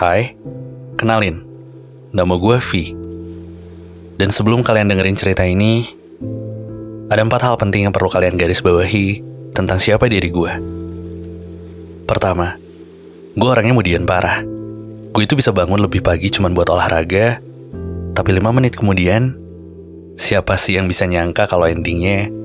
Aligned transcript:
Hai, 0.00 0.32
kenalin. 0.96 1.44
Nama 2.16 2.34
gue 2.40 2.56
V. 2.56 2.70
Dan 4.16 4.32
sebelum 4.32 4.64
kalian 4.64 4.88
dengerin 4.88 5.12
cerita 5.12 5.44
ini, 5.44 5.84
ada 7.12 7.20
empat 7.20 7.44
hal 7.44 7.60
penting 7.60 7.84
yang 7.84 7.92
perlu 7.92 8.08
kalian 8.08 8.40
garis 8.40 8.64
bawahi 8.64 9.20
tentang 9.52 9.76
siapa 9.76 10.08
diri 10.08 10.32
gue. 10.32 10.52
Pertama, 12.08 12.56
gue 13.36 13.48
orangnya 13.52 13.76
mudian 13.76 14.08
parah. 14.08 14.40
Gue 15.12 15.28
itu 15.28 15.36
bisa 15.36 15.52
bangun 15.52 15.84
lebih 15.84 16.00
pagi 16.00 16.32
cuma 16.32 16.48
buat 16.48 16.72
olahraga, 16.72 17.44
tapi 18.16 18.30
lima 18.32 18.56
menit 18.56 18.80
kemudian, 18.80 19.36
siapa 20.16 20.56
sih 20.56 20.80
yang 20.80 20.88
bisa 20.88 21.04
nyangka 21.04 21.44
kalau 21.44 21.68
endingnya 21.68 22.39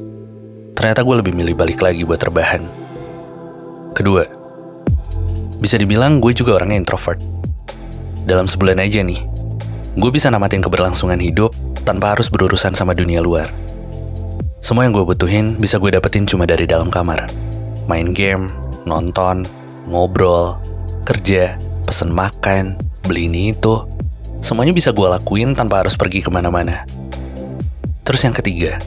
ternyata 0.76 1.02
gue 1.02 1.16
lebih 1.24 1.34
milih 1.34 1.56
balik 1.56 1.80
lagi 1.80 2.04
buat 2.04 2.20
terbahan. 2.20 2.68
Kedua, 3.96 4.28
bisa 5.64 5.80
dibilang 5.80 6.20
gue 6.20 6.36
juga 6.36 6.60
orangnya 6.60 6.84
introvert. 6.84 7.18
Dalam 8.28 8.46
sebulan 8.46 8.84
aja 8.84 9.02
nih, 9.02 9.24
gue 9.96 10.10
bisa 10.12 10.28
namatin 10.28 10.60
keberlangsungan 10.60 11.18
hidup 11.18 11.56
tanpa 11.88 12.14
harus 12.14 12.28
berurusan 12.28 12.76
sama 12.76 12.92
dunia 12.92 13.24
luar. 13.24 13.48
Semua 14.60 14.84
yang 14.84 14.94
gue 14.98 15.06
butuhin 15.06 15.56
bisa 15.56 15.80
gue 15.80 15.94
dapetin 15.94 16.28
cuma 16.28 16.44
dari 16.44 16.68
dalam 16.68 16.92
kamar. 16.92 17.30
Main 17.86 18.12
game, 18.12 18.50
nonton, 18.84 19.46
ngobrol, 19.86 20.58
kerja, 21.06 21.56
pesen 21.86 22.10
makan, 22.10 22.76
beli 23.06 23.30
ini 23.30 23.54
itu. 23.54 23.86
Semuanya 24.42 24.74
bisa 24.74 24.90
gue 24.90 25.06
lakuin 25.06 25.54
tanpa 25.54 25.86
harus 25.86 25.94
pergi 25.94 26.26
ke 26.26 26.34
mana-mana. 26.34 26.84
Terus 28.06 28.22
yang 28.26 28.34
ketiga, 28.34 28.82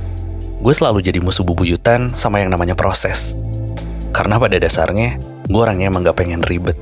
gue 0.59 0.75
selalu 0.75 0.99
jadi 1.07 1.23
musuh 1.23 1.47
bubuyutan 1.47 2.11
sama 2.15 2.43
yang 2.43 2.51
namanya 2.51 2.75
proses. 2.75 3.39
Karena 4.11 4.43
pada 4.43 4.59
dasarnya, 4.59 5.23
gue 5.47 5.61
orangnya 5.61 5.87
emang 5.87 6.03
gak 6.03 6.19
pengen 6.19 6.43
ribet. 6.43 6.75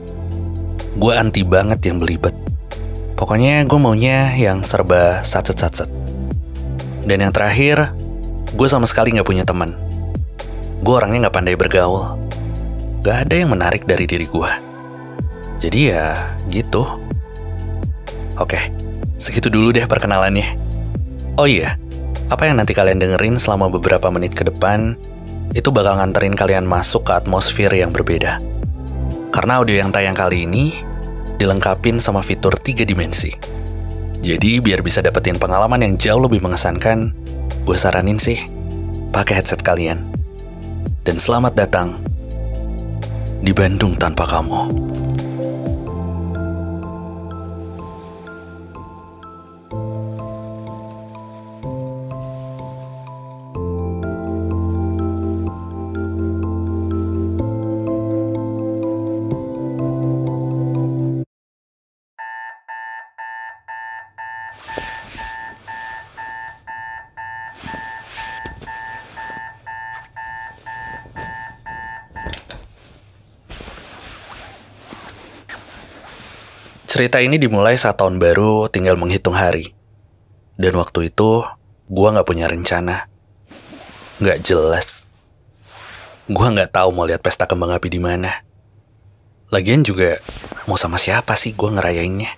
Gue 0.97 1.13
anti 1.13 1.45
banget 1.45 1.85
yang 1.85 2.01
belibet. 2.01 2.33
Pokoknya 3.17 3.65
gue 3.69 3.77
maunya 3.77 4.33
yang 4.33 4.65
serba 4.65 5.21
satset-satset. 5.21 5.89
Dan 7.05 7.21
yang 7.21 7.33
terakhir, 7.37 7.93
gue 8.57 8.69
sama 8.69 8.89
sekali 8.89 9.13
gak 9.13 9.29
punya 9.29 9.45
teman. 9.45 9.77
Gue 10.81 10.97
orangnya 10.97 11.29
gak 11.29 11.37
pandai 11.37 11.57
bergaul. 11.57 12.17
Gak 13.05 13.29
ada 13.29 13.35
yang 13.37 13.53
menarik 13.53 13.85
dari 13.85 14.09
diri 14.09 14.25
gue. 14.25 14.53
Jadi 15.61 15.93
ya 15.93 16.37
gitu. 16.49 16.85
Oke, 18.41 18.73
segitu 19.21 19.49
dulu 19.53 19.73
deh 19.73 19.85
perkenalannya. 19.85 20.57
Oh 21.37 21.49
iya, 21.49 21.77
apa 22.27 22.51
yang 22.51 22.59
nanti 22.59 22.75
kalian 22.75 22.99
dengerin 22.99 23.39
selama 23.39 23.71
beberapa 23.71 24.11
menit 24.11 24.35
ke 24.35 24.43
depan 24.43 24.99
itu 25.55 25.71
bakal 25.71 25.95
nganterin 26.03 26.35
kalian 26.35 26.67
masuk 26.67 27.07
ke 27.07 27.13
atmosfer 27.15 27.71
yang 27.71 27.95
berbeda. 27.95 28.43
Karena 29.31 29.63
audio 29.63 29.79
yang 29.79 29.95
tayang 29.95 30.17
kali 30.19 30.43
ini 30.43 30.75
dilengkapin 31.39 32.03
sama 32.03 32.27
fitur 32.27 32.59
tiga 32.59 32.83
dimensi. 32.83 33.31
Jadi 34.27 34.59
biar 34.59 34.83
bisa 34.83 34.99
dapetin 34.99 35.39
pengalaman 35.39 35.87
yang 35.87 35.95
jauh 35.95 36.19
lebih 36.19 36.43
mengesankan, 36.43 37.15
gue 37.63 37.77
saranin 37.79 38.19
sih 38.19 38.43
pakai 39.15 39.39
headset 39.39 39.63
kalian. 39.63 40.03
Dan 41.07 41.23
selamat 41.23 41.55
datang 41.55 41.95
di 43.39 43.55
Bandung 43.55 43.95
tanpa 43.95 44.27
kamu. 44.27 44.67
Cerita 76.97 77.21
ini 77.21 77.37
dimulai 77.37 77.77
saat 77.77 78.01
tahun 78.01 78.17
baru 78.17 78.73
tinggal 78.73 78.97
menghitung 78.97 79.37
hari. 79.37 79.77
Dan 80.57 80.81
waktu 80.81 81.12
itu, 81.12 81.45
gue 81.93 82.09
gak 82.09 82.25
punya 82.25 82.49
rencana. 82.49 83.12
Gak 84.17 84.41
jelas. 84.41 85.05
Gue 86.25 86.49
gak 86.56 86.73
tahu 86.73 86.97
mau 86.97 87.05
lihat 87.05 87.21
pesta 87.21 87.45
kembang 87.45 87.77
api 87.77 87.93
di 87.93 88.01
mana. 88.01 88.41
Lagian 89.53 89.85
juga, 89.85 90.25
mau 90.65 90.81
sama 90.81 90.97
siapa 90.97 91.37
sih 91.37 91.53
gue 91.53 91.69
ngerayainnya? 91.69 92.33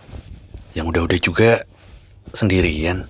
Yang 0.74 0.86
udah-udah 0.90 1.20
juga 1.22 1.62
sendirian. 2.34 3.06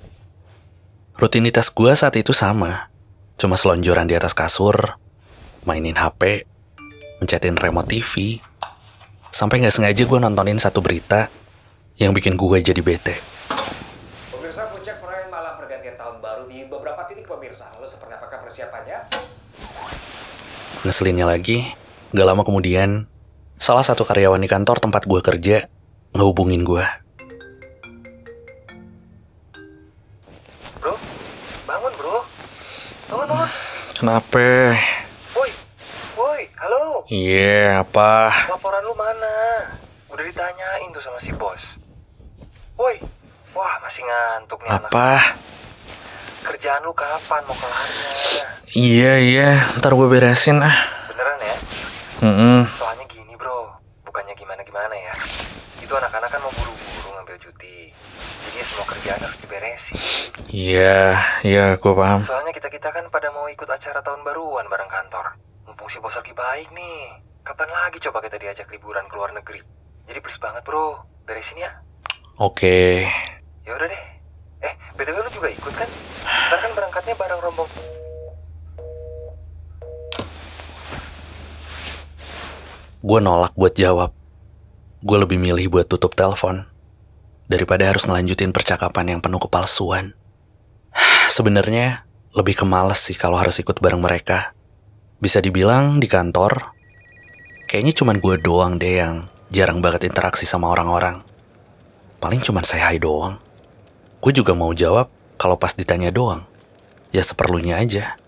Rutinitas 1.16 1.72
gue 1.72 1.96
saat 1.96 2.12
itu 2.20 2.36
sama. 2.36 2.92
Cuma 3.40 3.56
selonjoran 3.56 4.04
di 4.04 4.12
atas 4.12 4.36
kasur, 4.36 5.00
mainin 5.64 5.96
HP, 5.96 6.44
mencetin 7.24 7.56
remote 7.56 7.88
TV, 7.88 8.36
Sampai 9.28 9.60
nggak 9.60 9.70
sengaja 9.76 10.02
gue 10.02 10.18
nontonin 10.18 10.58
satu 10.58 10.80
berita 10.80 11.28
yang 11.98 12.14
bikin 12.14 12.38
gue 12.38 12.62
jadi 12.62 12.78
bete. 12.78 13.18
Pemirsa 14.30 14.70
puncak 14.70 15.02
perayaan 15.02 15.34
malam 15.34 15.58
pergantian 15.58 15.98
tahun 15.98 16.22
baru 16.22 16.46
di 16.46 16.62
beberapa 16.70 17.02
titik 17.10 17.26
pemirsa. 17.26 17.66
Lalu 17.74 17.90
seperti 17.90 18.14
apakah 18.14 18.38
persiapannya? 18.46 18.98
Ngeselinnya 20.86 21.26
lagi, 21.26 21.74
gak 22.14 22.22
lama 22.22 22.46
kemudian, 22.46 23.10
salah 23.58 23.82
satu 23.82 24.06
karyawan 24.06 24.38
di 24.38 24.46
kantor 24.46 24.78
tempat 24.78 25.10
gue 25.10 25.18
kerja 25.18 25.66
ngehubungin 26.14 26.62
gue. 26.62 26.86
Bro, 30.78 30.94
bangun 31.66 31.92
bro. 31.98 32.22
Bangun, 33.10 33.26
bangun. 33.26 33.48
Kenapa? 33.98 34.46
Woi, 35.34 35.50
woi, 36.14 36.42
halo. 36.62 37.02
Iya, 37.10 37.82
apa? 37.82 38.30
Laporan 38.54 38.86
lu 38.86 38.94
mana? 38.94 39.66
Udah 40.14 40.22
ditanyain 40.22 40.94
tuh 40.94 41.02
sama 41.02 41.18
si 41.18 41.34
bos. 41.34 41.77
Woi, 42.78 42.94
wah 43.58 43.74
masih 43.82 44.06
ngantuk 44.06 44.62
nih 44.62 44.70
anak. 44.70 44.86
Apa? 44.94 45.18
Kerjaan 46.46 46.86
lu 46.86 46.94
kapan 46.94 47.42
mau 47.42 47.58
kelarnya? 47.58 48.46
Iya, 48.70 49.12
iya, 49.18 49.50
ntar 49.82 49.98
gue 49.98 50.06
beresin 50.06 50.62
ah. 50.62 50.78
Beneran 51.10 51.42
ya? 51.42 51.56
Mm-mm. 52.22 52.70
Soalnya 52.78 53.02
gini 53.10 53.34
bro, 53.34 53.74
bukannya 54.06 54.30
gimana-gimana 54.38 54.94
ya. 54.94 55.10
Itu 55.82 55.90
anak-anak 55.90 56.30
kan 56.30 56.38
mau 56.38 56.54
buru-buru 56.54 57.18
ngambil 57.18 57.36
cuti. 57.42 57.90
Jadi 58.46 58.58
semua 58.62 58.86
kerjaan 58.94 59.26
harus 59.26 59.38
diberesin. 59.42 59.98
Iya, 60.46 61.18
iya, 61.42 61.64
gue 61.82 61.92
paham. 61.98 62.30
Soalnya 62.30 62.54
kita-kita 62.54 62.94
kan 62.94 63.10
pada 63.10 63.34
mau 63.34 63.50
ikut 63.50 63.66
acara 63.66 64.06
tahun 64.06 64.22
baruan 64.22 64.70
bareng 64.70 64.86
kantor. 64.86 65.34
Mumpung 65.66 65.90
si 65.90 65.98
bos 65.98 66.14
lagi 66.14 66.30
baik 66.30 66.70
nih. 66.70 67.26
Kapan 67.42 67.74
lagi 67.74 67.98
coba 68.06 68.22
kita 68.22 68.38
diajak 68.38 68.70
liburan 68.70 69.02
ke 69.10 69.18
luar 69.18 69.34
negeri? 69.34 69.66
Jadi 70.06 70.18
please 70.22 70.38
banget 70.38 70.62
bro, 70.62 71.02
beresin 71.26 71.58
ya. 71.58 71.74
Oke, 72.38 73.02
Ya 73.66 73.74
udah 73.74 73.86
deh. 73.90 74.02
Eh, 74.62 74.74
BTW 74.94 75.18
lu 75.26 75.30
juga 75.34 75.48
ikut 75.50 75.74
kan? 75.74 75.88
Ntar 76.22 76.58
kan 76.62 76.70
berangkatnya 76.70 77.14
bareng 77.18 77.40
rombong. 77.42 77.70
gue 82.98 83.20
nolak 83.22 83.54
buat 83.54 83.78
jawab. 83.78 84.10
Gue 85.00 85.18
lebih 85.22 85.38
milih 85.38 85.70
buat 85.70 85.86
tutup 85.86 86.18
telepon 86.18 86.66
daripada 87.46 87.86
harus 87.86 88.04
ngelanjutin 88.04 88.50
percakapan 88.50 89.16
yang 89.16 89.20
penuh 89.22 89.38
kepalsuan. 89.38 90.18
Sebenarnya 91.34 92.04
lebih 92.34 92.58
kemales 92.58 92.98
sih 92.98 93.14
kalau 93.14 93.38
harus 93.38 93.56
ikut 93.62 93.78
bareng 93.78 94.02
mereka. 94.02 94.52
Bisa 95.18 95.38
dibilang 95.38 95.98
di 95.98 96.06
kantor, 96.06 96.74
kayaknya 97.66 97.94
cuman 97.96 98.22
gue 98.22 98.34
doang 98.38 98.78
deh 98.78 99.02
yang 99.02 99.26
jarang 99.50 99.82
banget 99.82 100.06
interaksi 100.06 100.46
sama 100.46 100.70
orang-orang. 100.70 101.27
Paling 102.18 102.42
cuman 102.42 102.66
saya 102.66 102.90
hai 102.90 102.98
doang. 102.98 103.38
Gue 104.18 104.34
juga 104.34 104.50
mau 104.50 104.74
jawab 104.74 105.06
kalau 105.38 105.54
pas 105.54 105.70
ditanya 105.70 106.10
doang. 106.10 106.42
Ya 107.14 107.22
seperlunya 107.22 107.78
aja. 107.78 108.18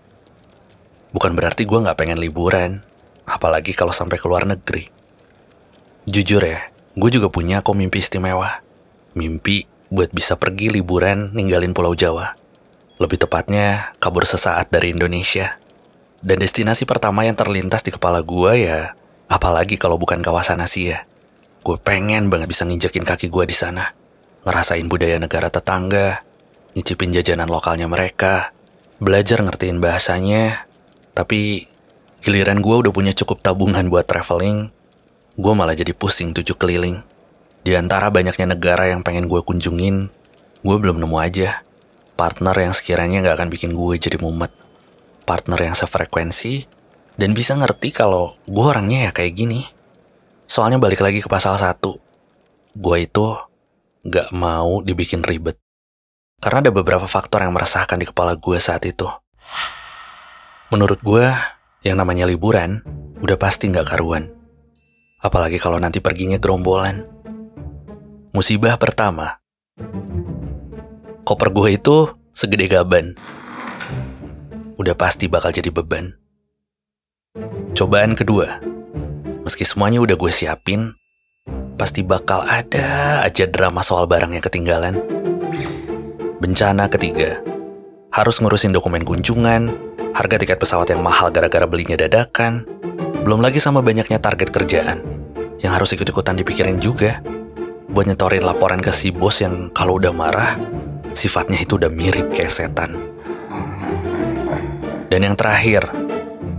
Bukan 1.11 1.35
berarti 1.35 1.67
gue 1.67 1.75
gak 1.75 1.99
pengen 1.99 2.23
liburan. 2.23 2.87
Apalagi 3.27 3.75
kalau 3.75 3.91
sampai 3.91 4.15
ke 4.15 4.25
luar 4.31 4.47
negeri. 4.47 4.87
Jujur 6.07 6.41
ya, 6.41 6.71
gue 6.95 7.09
juga 7.11 7.27
punya 7.27 7.59
kok 7.59 7.75
mimpi 7.75 7.99
istimewa. 7.99 8.63
Mimpi 9.13 9.67
buat 9.91 10.09
bisa 10.15 10.39
pergi 10.39 10.71
liburan 10.71 11.35
ninggalin 11.35 11.75
Pulau 11.75 11.91
Jawa. 11.93 12.39
Lebih 12.95 13.27
tepatnya, 13.27 13.91
kabur 13.99 14.23
sesaat 14.23 14.71
dari 14.71 14.95
Indonesia. 14.95 15.59
Dan 16.23 16.39
destinasi 16.39 16.87
pertama 16.87 17.27
yang 17.27 17.35
terlintas 17.35 17.83
di 17.83 17.91
kepala 17.91 18.23
gue 18.23 18.53
ya, 18.63 18.95
apalagi 19.27 19.75
kalau 19.75 19.99
bukan 19.99 20.23
kawasan 20.23 20.63
Asia. 20.63 21.10
Gue 21.61 21.77
pengen 21.77 22.33
banget 22.33 22.49
bisa 22.49 22.65
nginjekin 22.65 23.05
kaki 23.05 23.29
gue 23.29 23.45
di 23.45 23.55
sana. 23.55 23.93
Ngerasain 24.45 24.85
budaya 24.89 25.21
negara 25.21 25.53
tetangga, 25.53 26.25
nyicipin 26.73 27.13
jajanan 27.13 27.49
lokalnya 27.49 27.85
mereka, 27.85 28.53
belajar 28.97 29.45
ngertiin 29.45 29.77
bahasanya, 29.77 30.65
tapi 31.13 31.69
Giliran 32.21 32.61
gue 32.61 32.85
udah 32.85 32.93
punya 32.93 33.17
cukup 33.17 33.41
tabungan 33.41 33.89
buat 33.89 34.05
traveling, 34.05 34.69
gue 35.41 35.53
malah 35.57 35.73
jadi 35.73 35.89
pusing 35.97 36.37
tujuh 36.37 36.53
keliling. 36.53 37.01
Di 37.65 37.73
antara 37.73 38.13
banyaknya 38.13 38.53
negara 38.53 38.85
yang 38.89 39.01
pengen 39.01 39.25
gue 39.25 39.41
kunjungin, 39.41 40.13
gue 40.61 40.75
belum 40.77 41.01
nemu 41.01 41.17
aja 41.17 41.65
partner 42.21 42.53
yang 42.53 42.73
sekiranya 42.77 43.25
nggak 43.25 43.35
akan 43.41 43.49
bikin 43.49 43.73
gue 43.73 43.97
jadi 43.97 44.21
mumet. 44.21 44.53
Partner 45.25 45.57
yang 45.57 45.73
sefrekuensi 45.73 46.69
dan 47.17 47.33
bisa 47.33 47.57
ngerti 47.57 47.89
kalau 47.89 48.37
gue 48.45 48.61
orangnya 48.61 49.09
ya 49.09 49.11
kayak 49.11 49.33
gini. 49.33 49.65
Soalnya 50.51 50.83
balik 50.83 50.99
lagi 50.99 51.23
ke 51.23 51.31
pasal 51.31 51.55
satu, 51.55 51.95
gue 52.75 52.97
itu 52.99 53.39
nggak 54.03 54.35
mau 54.35 54.83
dibikin 54.83 55.23
ribet. 55.23 55.55
Karena 56.43 56.67
ada 56.67 56.75
beberapa 56.75 57.07
faktor 57.07 57.47
yang 57.47 57.55
meresahkan 57.55 57.95
di 57.95 58.03
kepala 58.03 58.35
gue 58.35 58.59
saat 58.59 58.83
itu. 58.83 59.07
Menurut 60.67 60.99
gue, 60.99 61.23
yang 61.87 61.95
namanya 61.95 62.27
liburan 62.27 62.83
udah 63.23 63.39
pasti 63.39 63.71
nggak 63.71 63.95
karuan. 63.95 64.27
Apalagi 65.23 65.55
kalau 65.55 65.79
nanti 65.79 66.03
perginya 66.03 66.35
gerombolan. 66.35 67.07
Musibah 68.35 68.75
pertama. 68.75 69.39
Koper 71.23 71.47
gue 71.55 71.79
itu 71.79 72.11
segede 72.35 72.67
gaban. 72.67 73.15
Udah 74.75 74.99
pasti 74.99 75.31
bakal 75.31 75.55
jadi 75.55 75.71
beban. 75.71 76.11
Cobaan 77.71 78.19
kedua. 78.19 78.70
Meski 79.51 79.67
semuanya 79.67 79.99
udah 79.99 80.15
gue 80.15 80.31
siapin, 80.31 80.95
pasti 81.75 82.07
bakal 82.07 82.39
ada 82.47 83.19
aja 83.19 83.43
drama 83.51 83.83
soal 83.83 84.07
barang 84.07 84.31
yang 84.31 84.39
ketinggalan. 84.39 84.95
Bencana 86.39 86.87
ketiga. 86.87 87.43
Harus 88.15 88.39
ngurusin 88.39 88.71
dokumen 88.71 89.03
kunjungan, 89.03 89.75
harga 90.15 90.39
tiket 90.39 90.55
pesawat 90.55 90.95
yang 90.95 91.03
mahal 91.03 91.35
gara-gara 91.35 91.67
belinya 91.67 91.99
dadakan, 91.99 92.63
belum 93.27 93.43
lagi 93.43 93.59
sama 93.59 93.83
banyaknya 93.83 94.23
target 94.23 94.55
kerjaan 94.55 95.03
yang 95.59 95.75
harus 95.75 95.91
ikut-ikutan 95.99 96.39
dipikirin 96.39 96.79
juga 96.79 97.19
buat 97.91 98.07
nyetorin 98.07 98.47
laporan 98.47 98.79
ke 98.79 98.95
si 98.95 99.11
bos 99.11 99.43
yang 99.43 99.67
kalau 99.75 99.99
udah 99.99 100.15
marah, 100.15 100.55
sifatnya 101.11 101.59
itu 101.59 101.75
udah 101.75 101.91
mirip 101.91 102.31
kayak 102.31 102.55
setan. 102.55 102.95
Dan 105.11 105.27
yang 105.27 105.35
terakhir, 105.35 105.91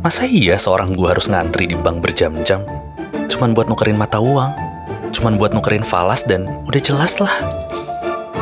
masa 0.04 0.28
iya 0.28 0.60
seorang 0.60 0.92
gue 0.92 1.08
harus 1.08 1.32
ngantri 1.32 1.72
di 1.72 1.76
bank 1.80 2.04
berjam-jam? 2.04 2.81
Cuman 3.32 3.56
buat 3.56 3.72
nukerin 3.72 3.96
mata 3.96 4.20
uang, 4.20 4.52
cuman 5.16 5.40
buat 5.40 5.56
nukerin 5.56 5.82
falas 5.82 6.20
dan 6.28 6.44
udah 6.68 6.80
jelas 6.84 7.16
lah. 7.16 7.32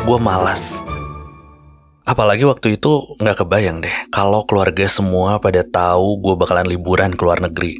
Gue 0.02 0.18
malas 0.18 0.82
Apalagi 2.10 2.42
waktu 2.42 2.74
itu 2.74 3.14
nggak 3.22 3.46
kebayang 3.46 3.86
deh 3.86 3.94
kalau 4.10 4.42
keluarga 4.42 4.90
semua 4.90 5.38
pada 5.38 5.62
tahu 5.62 6.18
gue 6.18 6.34
bakalan 6.34 6.66
liburan 6.66 7.14
ke 7.14 7.22
luar 7.22 7.38
negeri. 7.38 7.78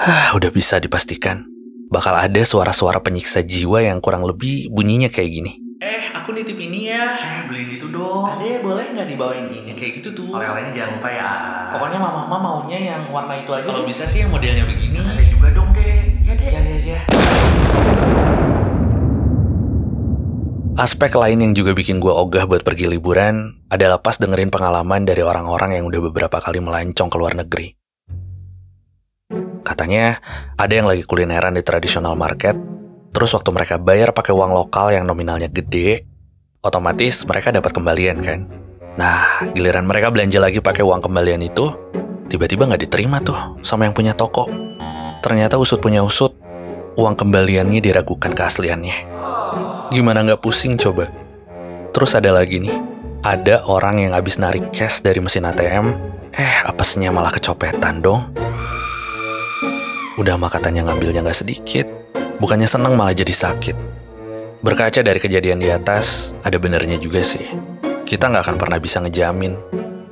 Hah, 0.00 0.32
udah 0.32 0.48
bisa 0.48 0.80
dipastikan. 0.80 1.44
Bakal 1.92 2.16
ada 2.16 2.42
suara-suara 2.48 3.04
penyiksa 3.04 3.44
jiwa 3.44 3.84
yang 3.84 4.00
kurang 4.00 4.24
lebih 4.24 4.72
bunyinya 4.72 5.12
kayak 5.12 5.30
gini. 5.36 5.52
Eh, 5.84 6.00
aku 6.16 6.32
nitip 6.32 6.56
ini 6.56 6.88
ya. 6.88 7.12
Eh, 7.12 7.44
beliin 7.44 7.76
itu 7.76 7.92
dong. 7.92 8.40
Ada 8.40 8.64
boleh 8.64 8.88
nggak 8.96 9.08
dibawain 9.12 9.52
ini? 9.52 9.68
Yang 9.68 9.76
kayak 9.84 9.92
gitu 10.00 10.08
tuh. 10.16 10.32
Oleh-olehnya 10.32 10.72
jangan 10.72 10.90
lupa 10.96 11.08
ya. 11.12 11.28
Pokoknya 11.76 11.98
mama 12.00 12.24
mama 12.24 12.36
maunya 12.40 12.78
yang 12.80 13.02
warna 13.12 13.36
itu 13.36 13.52
aja. 13.52 13.68
Kalau 13.68 13.84
bisa 13.84 14.08
sih 14.08 14.24
yang 14.24 14.32
modelnya 14.32 14.64
begini 14.64 14.96
juga 15.28 15.52
dong 15.52 15.76
deh. 15.76 16.24
Ya 16.24 16.32
deh. 16.32 16.50
Ya, 16.56 16.60
ya, 16.64 16.78
ya. 16.96 17.00
Aspek 20.78 21.10
lain 21.18 21.42
yang 21.42 21.58
juga 21.58 21.74
bikin 21.74 21.98
gue 21.98 22.14
ogah 22.14 22.46
buat 22.46 22.62
pergi 22.62 22.86
liburan 22.86 23.66
adalah 23.66 23.98
pas 23.98 24.14
dengerin 24.14 24.46
pengalaman 24.46 25.02
dari 25.02 25.26
orang-orang 25.26 25.74
yang 25.74 25.90
udah 25.90 26.06
beberapa 26.06 26.38
kali 26.38 26.62
melancong 26.62 27.10
ke 27.10 27.16
luar 27.18 27.34
negeri. 27.34 27.74
Katanya 29.66 30.22
ada 30.54 30.70
yang 30.70 30.86
lagi 30.86 31.02
kulineran 31.02 31.58
di 31.58 31.66
traditional 31.66 32.14
market, 32.14 32.54
terus 33.10 33.34
waktu 33.34 33.50
mereka 33.50 33.82
bayar 33.82 34.14
pakai 34.14 34.30
uang 34.30 34.54
lokal 34.54 34.94
yang 34.94 35.02
nominalnya 35.02 35.50
gede, 35.50 36.06
otomatis 36.62 37.26
mereka 37.26 37.50
dapat 37.50 37.74
kembalian 37.74 38.22
kan. 38.22 38.46
Nah, 38.94 39.50
giliran 39.58 39.82
mereka 39.82 40.14
belanja 40.14 40.38
lagi 40.38 40.62
pakai 40.62 40.86
uang 40.86 41.02
kembalian 41.02 41.42
itu, 41.42 41.74
tiba-tiba 42.30 42.70
nggak 42.70 42.86
diterima 42.86 43.18
tuh 43.18 43.58
sama 43.66 43.82
yang 43.82 43.98
punya 43.98 44.14
toko. 44.14 44.46
Ternyata 45.26 45.58
usut 45.58 45.82
punya 45.82 46.06
usut, 46.06 46.38
uang 46.94 47.18
kembaliannya 47.18 47.82
diragukan 47.82 48.30
keasliannya. 48.30 49.26
Gimana 49.88 50.20
nggak 50.20 50.44
pusing 50.44 50.76
coba? 50.76 51.08
Terus 51.96 52.12
ada 52.12 52.28
lagi 52.28 52.60
nih, 52.60 52.76
ada 53.24 53.64
orang 53.64 54.04
yang 54.04 54.12
habis 54.12 54.36
narik 54.36 54.68
cash 54.68 55.00
dari 55.00 55.16
mesin 55.16 55.48
ATM, 55.48 55.96
eh 56.36 56.60
apesnya 56.68 57.08
malah 57.08 57.32
kecopetan 57.32 58.04
dong. 58.04 58.28
Udah 60.20 60.36
mah 60.36 60.52
katanya 60.52 60.84
ngambilnya 60.84 61.24
nggak 61.24 61.40
sedikit, 61.40 61.88
bukannya 62.36 62.68
seneng 62.68 63.00
malah 63.00 63.16
jadi 63.16 63.32
sakit. 63.32 63.76
Berkaca 64.60 65.00
dari 65.00 65.16
kejadian 65.16 65.56
di 65.56 65.72
atas, 65.72 66.36
ada 66.44 66.60
benernya 66.60 67.00
juga 67.00 67.24
sih. 67.24 67.48
Kita 68.04 68.28
nggak 68.28 68.44
akan 68.44 68.56
pernah 68.60 68.76
bisa 68.76 69.00
ngejamin 69.00 69.56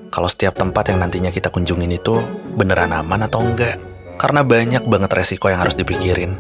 kalau 0.09 0.33
setiap 0.33 0.57
tempat 0.57 0.89
yang 0.89 1.05
nantinya 1.05 1.29
kita 1.29 1.53
kunjungin 1.53 1.93
itu 1.93 2.17
beneran 2.57 2.97
aman 2.97 3.29
atau 3.29 3.45
enggak. 3.45 3.77
Karena 4.17 4.41
banyak 4.41 4.89
banget 4.89 5.13
resiko 5.13 5.53
yang 5.53 5.61
harus 5.61 5.77
dipikirin, 5.77 6.33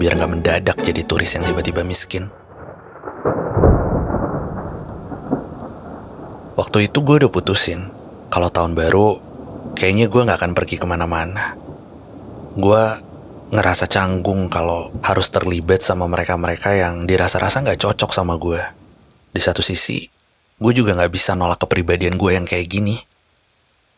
biar 0.00 0.16
nggak 0.16 0.32
mendadak 0.32 0.76
jadi 0.80 1.04
turis 1.04 1.36
yang 1.36 1.44
tiba-tiba 1.44 1.84
miskin. 1.84 2.32
Waktu 6.52 6.92
itu 6.92 7.00
gue 7.00 7.16
udah 7.24 7.32
putusin, 7.32 7.88
kalau 8.28 8.52
tahun 8.52 8.76
baru, 8.76 9.16
kayaknya 9.72 10.12
gue 10.12 10.20
gak 10.20 10.36
akan 10.36 10.52
pergi 10.52 10.76
ke 10.76 10.84
mana-mana. 10.84 11.56
Gue 12.52 12.82
ngerasa 13.48 13.88
canggung 13.88 14.52
kalau 14.52 14.92
harus 15.00 15.32
terlibat 15.32 15.80
sama 15.80 16.04
mereka-mereka 16.04 16.76
yang 16.76 17.08
dirasa-rasa 17.08 17.64
gak 17.64 17.80
cocok 17.80 18.12
sama 18.12 18.36
gue. 18.36 18.60
Di 19.32 19.40
satu 19.40 19.64
sisi, 19.64 20.04
gue 20.60 20.72
juga 20.76 20.92
gak 20.92 21.08
bisa 21.08 21.32
nolak 21.32 21.56
kepribadian 21.64 22.20
gue 22.20 22.36
yang 22.36 22.44
kayak 22.44 22.68
gini. 22.68 23.00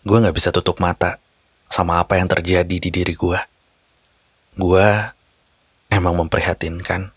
Gue 0.07 0.23
gak 0.23 0.39
bisa 0.39 0.55
tutup 0.55 0.79
mata 0.79 1.19
sama 1.67 1.99
apa 1.99 2.23
yang 2.23 2.31
terjadi 2.31 2.77
di 2.79 2.91
diri 2.95 3.19
gue. 3.19 3.41
Gue 4.55 4.87
emang 5.91 6.15
memprihatinkan. 6.23 7.11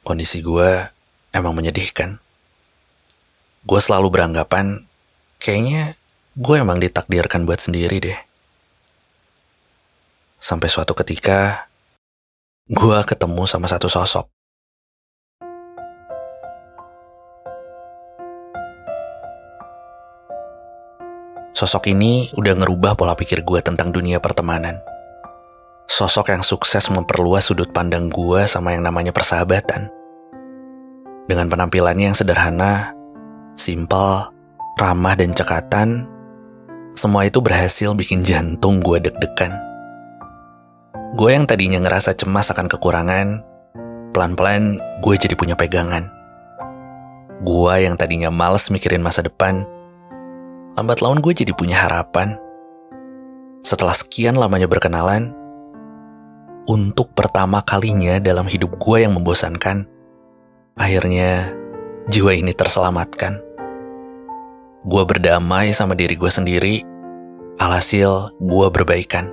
Kondisi 0.00 0.40
gue 0.40 0.88
emang 1.36 1.52
menyedihkan 1.52 2.29
gue 3.60 3.80
selalu 3.80 4.08
beranggapan 4.08 4.88
kayaknya 5.36 5.96
gue 6.36 6.56
emang 6.56 6.80
ditakdirkan 6.80 7.44
buat 7.44 7.60
sendiri 7.60 8.00
deh. 8.00 8.18
Sampai 10.40 10.72
suatu 10.72 10.96
ketika, 10.96 11.68
gue 12.64 12.98
ketemu 13.04 13.44
sama 13.44 13.68
satu 13.68 13.92
sosok. 13.92 14.24
Sosok 21.52 21.92
ini 21.92 22.32
udah 22.40 22.56
ngerubah 22.56 22.96
pola 22.96 23.12
pikir 23.12 23.44
gue 23.44 23.60
tentang 23.60 23.92
dunia 23.92 24.16
pertemanan. 24.16 24.80
Sosok 25.84 26.32
yang 26.32 26.40
sukses 26.40 26.88
memperluas 26.88 27.52
sudut 27.52 27.68
pandang 27.68 28.08
gue 28.08 28.48
sama 28.48 28.72
yang 28.72 28.80
namanya 28.80 29.12
persahabatan. 29.12 29.92
Dengan 31.28 31.52
penampilannya 31.52 32.08
yang 32.08 32.16
sederhana, 32.16 32.96
Simpel, 33.58 34.30
ramah 34.80 35.14
dan 35.18 35.36
cekatan, 35.36 36.08
semua 36.96 37.28
itu 37.28 37.38
berhasil 37.38 37.94
bikin 37.94 38.26
jantung 38.26 38.82
gue 38.82 38.98
deg-degan. 38.98 39.54
Gue 41.14 41.34
yang 41.34 41.46
tadinya 41.46 41.82
ngerasa 41.82 42.14
cemas 42.14 42.50
akan 42.54 42.66
kekurangan, 42.70 43.42
pelan-pelan 44.14 44.78
gue 45.02 45.14
jadi 45.18 45.34
punya 45.34 45.54
pegangan. 45.54 46.10
Gue 47.40 47.74
yang 47.82 47.96
tadinya 47.96 48.28
males 48.28 48.68
mikirin 48.68 49.02
masa 49.02 49.22
depan, 49.22 49.64
lambat 50.74 51.02
laun 51.02 51.18
gue 51.22 51.32
jadi 51.34 51.54
punya 51.54 51.78
harapan. 51.78 52.36
Setelah 53.60 53.92
sekian 53.92 54.38
lamanya 54.40 54.70
berkenalan, 54.70 55.34
untuk 56.68 57.12
pertama 57.12 57.60
kalinya 57.64 58.22
dalam 58.22 58.46
hidup 58.46 58.78
gue 58.78 59.02
yang 59.04 59.16
membosankan, 59.16 59.84
akhirnya 60.78 61.59
jiwa 62.10 62.34
ini 62.34 62.50
terselamatkan. 62.50 63.38
Gue 64.82 65.02
berdamai 65.06 65.70
sama 65.70 65.94
diri 65.94 66.18
gue 66.18 66.26
sendiri. 66.26 66.82
Alhasil, 67.62 68.34
gue 68.42 68.66
berbaikan. 68.74 69.30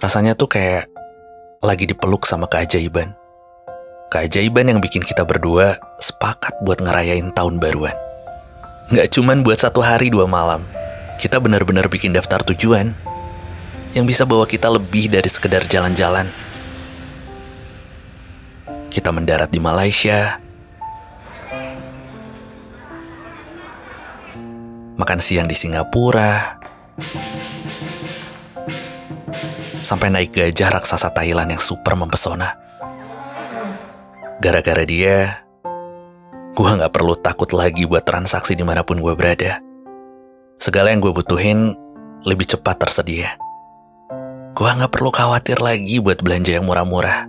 Rasanya 0.00 0.32
tuh 0.32 0.48
kayak 0.48 0.88
lagi 1.60 1.84
dipeluk 1.84 2.24
sama 2.24 2.48
keajaiban. 2.48 3.12
Keajaiban 4.08 4.72
yang 4.72 4.80
bikin 4.80 5.04
kita 5.04 5.28
berdua 5.28 5.76
sepakat 6.00 6.56
buat 6.64 6.80
ngerayain 6.80 7.28
tahun 7.36 7.60
baruan. 7.60 7.94
Gak 8.88 9.12
cuman 9.12 9.44
buat 9.44 9.60
satu 9.60 9.84
hari 9.84 10.08
dua 10.08 10.24
malam. 10.24 10.64
Kita 11.20 11.36
benar-benar 11.36 11.92
bikin 11.92 12.16
daftar 12.16 12.40
tujuan 12.48 12.96
yang 13.92 14.08
bisa 14.08 14.24
bawa 14.24 14.48
kita 14.48 14.72
lebih 14.72 15.12
dari 15.12 15.28
sekedar 15.28 15.68
jalan-jalan. 15.68 16.32
Kita 18.88 19.10
mendarat 19.10 19.50
di 19.50 19.58
Malaysia, 19.58 20.43
makan 24.94 25.18
siang 25.18 25.50
di 25.50 25.56
Singapura, 25.58 26.58
sampai 29.84 30.08
naik 30.08 30.32
gajah 30.32 30.70
raksasa 30.80 31.12
Thailand 31.12 31.52
yang 31.52 31.62
super 31.62 31.98
mempesona. 31.98 32.56
Gara-gara 34.38 34.84
dia, 34.86 35.44
gue 36.54 36.68
nggak 36.68 36.92
perlu 36.94 37.18
takut 37.18 37.50
lagi 37.52 37.84
buat 37.84 38.06
transaksi 38.06 38.54
di 38.54 38.62
mana 38.62 38.86
pun 38.86 39.02
gue 39.02 39.14
berada. 39.18 39.60
Segala 40.56 40.94
yang 40.94 41.02
gue 41.02 41.12
butuhin 41.12 41.74
lebih 42.22 42.46
cepat 42.46 42.80
tersedia. 42.80 43.36
Gue 44.54 44.70
nggak 44.70 44.94
perlu 44.94 45.10
khawatir 45.10 45.58
lagi 45.58 45.98
buat 45.98 46.22
belanja 46.22 46.54
yang 46.54 46.64
murah-murah. 46.64 47.26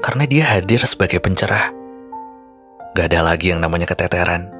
Karena 0.00 0.24
dia 0.24 0.44
hadir 0.56 0.80
sebagai 0.86 1.20
pencerah. 1.20 1.74
Gak 2.96 3.12
ada 3.12 3.20
lagi 3.20 3.52
yang 3.52 3.60
namanya 3.60 3.84
keteteran. 3.84 4.55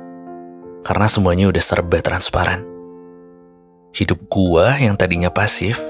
Karena 0.87 1.11
semuanya 1.11 1.50
udah 1.50 1.59
serba 1.59 1.99
transparan. 1.99 2.62
Hidup 3.90 4.31
gua 4.31 4.78
yang 4.78 4.95
tadinya 4.95 5.35
pasif, 5.35 5.83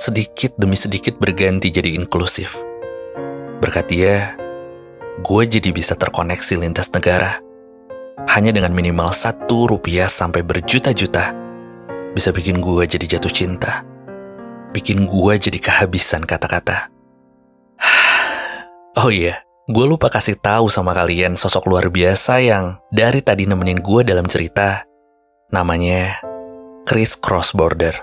sedikit 0.00 0.56
demi 0.56 0.80
sedikit 0.80 1.20
berganti 1.20 1.68
jadi 1.68 1.92
inklusif. 1.92 2.56
Berkat 3.60 3.92
dia, 3.92 4.32
gue 5.20 5.42
jadi 5.44 5.76
bisa 5.76 5.92
terkoneksi 5.92 6.56
lintas 6.56 6.88
negara. 6.88 7.36
Hanya 8.32 8.56
dengan 8.56 8.72
minimal 8.72 9.12
satu 9.12 9.68
rupiah 9.68 10.08
sampai 10.08 10.40
berjuta-juta, 10.40 11.36
bisa 12.16 12.32
bikin 12.32 12.64
gue 12.64 12.84
jadi 12.88 13.20
jatuh 13.20 13.32
cinta. 13.32 13.84
Bikin 14.72 15.04
gue 15.04 15.32
jadi 15.36 15.58
kehabisan 15.60 16.24
kata-kata. 16.24 16.88
oh 19.04 19.12
iya, 19.12 19.45
gue 19.66 19.82
lupa 19.82 20.06
kasih 20.06 20.38
tahu 20.38 20.70
sama 20.70 20.94
kalian 20.94 21.34
sosok 21.34 21.66
luar 21.66 21.90
biasa 21.90 22.38
yang 22.38 22.78
dari 22.94 23.18
tadi 23.18 23.50
nemenin 23.50 23.82
gue 23.82 24.06
dalam 24.06 24.22
cerita. 24.30 24.86
Namanya 25.50 26.22
Chris 26.86 27.18
Cross 27.18 27.50
Border. 27.50 27.98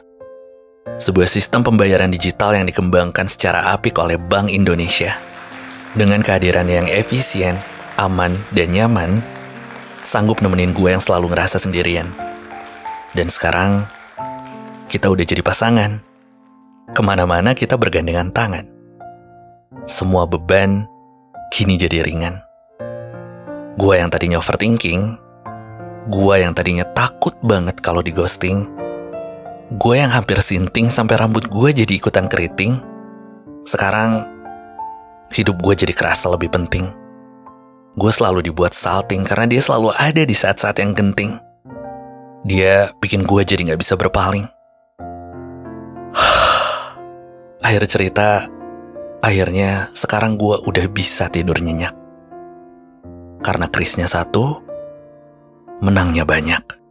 Sebuah 0.99 1.23
sistem 1.31 1.63
pembayaran 1.63 2.11
digital 2.11 2.59
yang 2.59 2.67
dikembangkan 2.67 3.31
secara 3.31 3.71
apik 3.71 3.95
oleh 3.95 4.19
Bank 4.19 4.51
Indonesia. 4.51 5.15
Dengan 5.95 6.19
kehadiran 6.19 6.67
yang 6.67 6.91
efisien, 6.91 7.55
aman, 7.95 8.35
dan 8.51 8.75
nyaman, 8.75 9.23
sanggup 10.03 10.43
nemenin 10.43 10.75
gue 10.75 10.91
yang 10.91 10.99
selalu 10.99 11.31
ngerasa 11.31 11.63
sendirian. 11.63 12.11
Dan 13.15 13.31
sekarang, 13.31 13.87
kita 14.91 15.07
udah 15.07 15.23
jadi 15.23 15.39
pasangan. 15.39 16.03
Ke 16.91 16.99
mana-mana 16.99 17.55
kita 17.55 17.79
bergandengan 17.79 18.35
tangan. 18.35 18.67
Semua 19.87 20.27
beban 20.27 20.91
kini 21.53 21.77
jadi 21.77 22.01
ringan. 22.01 22.41
Gue 23.77 24.01
yang 24.01 24.09
tadinya 24.09 24.41
overthinking, 24.41 25.21
gue 26.09 26.35
yang 26.41 26.57
tadinya 26.57 26.81
takut 26.97 27.37
banget 27.45 27.77
kalau 27.77 28.01
di 28.01 28.09
ghosting, 28.09 28.65
gue 29.77 29.93
yang 29.93 30.09
hampir 30.09 30.41
sinting 30.41 30.89
sampai 30.89 31.13
rambut 31.21 31.45
gue 31.45 31.69
jadi 31.69 31.93
ikutan 31.93 32.25
keriting, 32.25 32.81
sekarang 33.61 34.25
hidup 35.29 35.61
gue 35.61 35.77
jadi 35.77 35.93
kerasa 35.93 36.33
lebih 36.33 36.49
penting. 36.49 36.89
Gue 37.93 38.09
selalu 38.09 38.49
dibuat 38.49 38.73
salting 38.73 39.21
karena 39.21 39.45
dia 39.45 39.61
selalu 39.61 39.93
ada 39.93 40.25
di 40.25 40.33
saat-saat 40.33 40.81
yang 40.81 40.97
genting. 40.97 41.37
Dia 42.49 42.89
bikin 42.97 43.29
gue 43.29 43.45
jadi 43.45 43.61
gak 43.69 43.81
bisa 43.85 43.93
berpaling. 43.93 44.49
Akhir 47.65 47.85
cerita, 47.85 48.49
akhirnya 49.23 49.87
sekarang 49.95 50.35
gue 50.35 50.59
udah 50.67 50.85
bisa 50.91 51.31
tidur 51.31 51.55
nyenyak. 51.63 51.95
Karena 53.39 53.71
krisnya 53.71 54.11
satu, 54.11 54.59
menangnya 55.79 56.27
banyak. 56.27 56.82